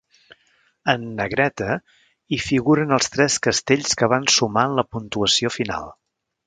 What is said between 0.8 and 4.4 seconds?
En negreta, hi figuren els tres castells que van